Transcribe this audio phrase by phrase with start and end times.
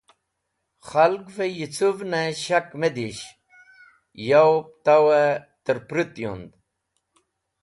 [0.87, 3.23] Ghalgvẽ yicũvnẽ shak mẽ dish
[4.27, 4.95] yab to
[5.63, 6.49] tẽr pẽrũt yund.